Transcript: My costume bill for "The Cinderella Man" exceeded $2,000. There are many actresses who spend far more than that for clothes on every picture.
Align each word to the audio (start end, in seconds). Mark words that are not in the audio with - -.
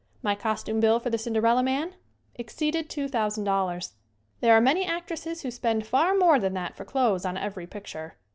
My 0.23 0.33
costume 0.33 0.79
bill 0.79 0.99
for 0.99 1.11
"The 1.11 1.17
Cinderella 1.19 1.61
Man" 1.61 1.93
exceeded 2.33 2.89
$2,000. 2.89 3.91
There 4.39 4.57
are 4.57 4.59
many 4.59 4.83
actresses 4.83 5.43
who 5.43 5.51
spend 5.51 5.85
far 5.85 6.17
more 6.17 6.39
than 6.39 6.55
that 6.55 6.75
for 6.75 6.85
clothes 6.85 7.23
on 7.23 7.37
every 7.37 7.67
picture. 7.67 8.15